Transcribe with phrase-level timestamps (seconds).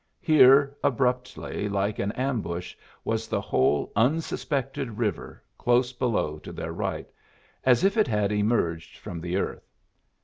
[0.19, 7.07] Here, abruptly like an ambush, was the whole unsuspected river close below to their right,
[7.63, 9.69] as if it had emerged from the earth.